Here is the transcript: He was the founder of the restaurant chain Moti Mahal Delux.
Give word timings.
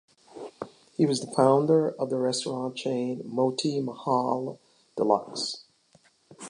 He 0.97 1.05
was 1.05 1.21
the 1.21 1.31
founder 1.31 1.91
of 1.91 2.09
the 2.09 2.17
restaurant 2.17 2.75
chain 2.75 3.21
Moti 3.23 3.79
Mahal 3.81 4.57
Delux. 4.97 5.59